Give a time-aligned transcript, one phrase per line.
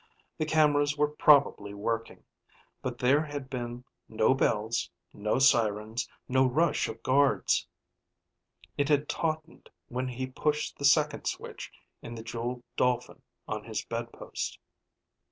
[0.39, 2.23] The cameras were probably working,
[2.81, 7.67] but there had been no bells, no sirens, no rush of guards.
[8.79, 13.85] It had tautened when he pushed the second switch in the jeweled dolphin on his
[13.85, 14.57] bedpost.